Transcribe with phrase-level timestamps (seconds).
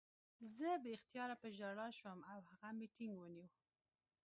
[0.55, 3.47] زه بې اختیاره په ژړا شوم او هغه مې ټینګ ونیو